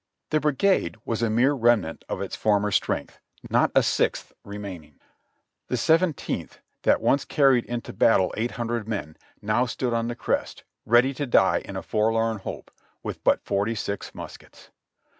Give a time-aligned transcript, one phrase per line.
[0.31, 3.19] The brigade was a mere remnant of its former strength,
[3.51, 4.99] not a sixth remaining.
[5.67, 10.15] The Seventeenth, that once carried into bat tle eight hundred men, now stood on the
[10.15, 12.71] crest, ready to die in a forlorn hope,
[13.03, 14.71] with but forty six muskets.